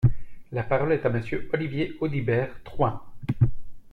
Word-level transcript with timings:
La 0.51 0.63
parole 0.63 0.93
est 0.93 1.05
à 1.05 1.11
Monsieur 1.11 1.47
Olivier 1.53 1.95
Audibert 1.99 2.63
Troin. 2.63 3.03